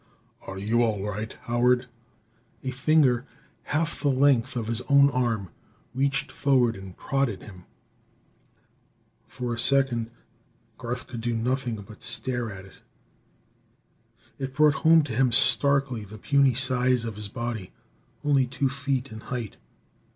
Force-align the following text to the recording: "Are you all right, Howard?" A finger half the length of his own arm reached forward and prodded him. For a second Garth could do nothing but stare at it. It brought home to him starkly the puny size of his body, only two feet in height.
"Are 0.47 0.57
you 0.57 0.81
all 0.81 1.03
right, 1.07 1.31
Howard?" 1.43 1.85
A 2.63 2.71
finger 2.71 3.27
half 3.65 3.99
the 4.01 4.07
length 4.07 4.55
of 4.55 4.65
his 4.65 4.81
own 4.89 5.11
arm 5.11 5.51
reached 5.93 6.31
forward 6.31 6.75
and 6.75 6.97
prodded 6.97 7.43
him. 7.43 7.65
For 9.27 9.53
a 9.53 9.59
second 9.59 10.09
Garth 10.79 11.05
could 11.05 11.21
do 11.21 11.35
nothing 11.35 11.75
but 11.75 12.01
stare 12.01 12.51
at 12.51 12.65
it. 12.65 12.81
It 14.39 14.55
brought 14.55 14.73
home 14.73 15.03
to 15.03 15.13
him 15.13 15.31
starkly 15.31 16.03
the 16.03 16.17
puny 16.17 16.55
size 16.55 17.05
of 17.05 17.15
his 17.15 17.29
body, 17.29 17.71
only 18.23 18.47
two 18.47 18.69
feet 18.69 19.11
in 19.11 19.19
height. 19.19 19.57